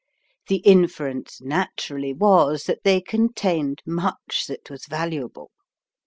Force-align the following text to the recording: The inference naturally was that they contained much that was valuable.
The 0.47 0.55
inference 0.65 1.39
naturally 1.43 2.11
was 2.11 2.63
that 2.63 2.79
they 2.83 3.01
contained 3.01 3.83
much 3.85 4.45
that 4.47 4.67
was 4.67 4.87
valuable. 4.87 5.51